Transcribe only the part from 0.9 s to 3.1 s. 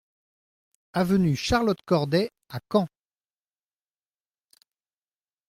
Avenue Charlotte Corday à Caen